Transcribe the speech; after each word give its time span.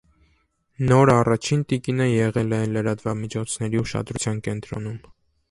Նոր 0.91 1.11
առաջին 1.15 1.61
տիկինը 1.73 2.07
եղել 2.07 2.57
է 2.61 2.63
լրատվամիջոցների 2.73 3.83
ուշադրության 3.85 4.43
կենտրոնում։ 4.51 4.99